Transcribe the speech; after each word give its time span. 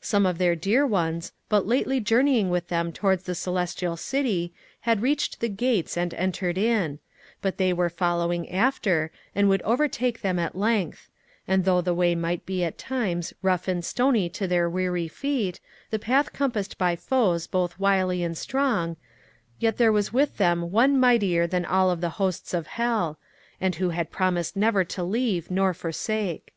Some 0.00 0.26
of 0.26 0.38
their 0.38 0.54
dear 0.54 0.86
ones, 0.86 1.32
but 1.48 1.66
lately 1.66 1.98
journeying 1.98 2.50
with 2.50 2.68
them 2.68 2.92
towards 2.92 3.24
the 3.24 3.34
Celestial 3.34 3.96
City, 3.96 4.54
had 4.82 5.02
reached 5.02 5.40
the 5.40 5.48
gates 5.48 5.96
and 5.96 6.14
entered 6.14 6.56
in; 6.56 7.00
but 7.40 7.56
they 7.56 7.72
were 7.72 7.88
following 7.90 8.48
after, 8.52 9.10
and 9.34 9.48
would 9.48 9.60
overtake 9.62 10.20
them 10.20 10.38
at 10.38 10.54
length; 10.54 11.10
and, 11.48 11.64
though 11.64 11.80
the 11.80 11.94
way 11.94 12.14
might 12.14 12.46
be 12.46 12.62
at 12.62 12.78
times 12.78 13.34
rough 13.42 13.66
and 13.66 13.84
stony 13.84 14.28
to 14.28 14.46
their 14.46 14.70
weary 14.70 15.08
feet, 15.08 15.58
the 15.90 15.98
path 15.98 16.32
compassed 16.32 16.78
by 16.78 16.94
foes 16.94 17.48
both 17.48 17.76
wily 17.80 18.22
and 18.22 18.38
strong, 18.38 18.96
yet 19.58 19.78
there 19.78 19.90
was 19.90 20.12
with 20.12 20.36
them 20.36 20.70
One 20.70 20.96
mightier 20.96 21.48
than 21.48 21.64
all 21.64 21.96
the 21.96 22.08
hosts 22.22 22.54
of 22.54 22.68
hell, 22.68 23.18
and 23.60 23.74
who 23.74 23.88
had 23.88 24.12
promised 24.12 24.54
never 24.54 24.84
to 24.84 25.02
leave 25.02 25.50
nor 25.50 25.74
forsake. 25.74 26.52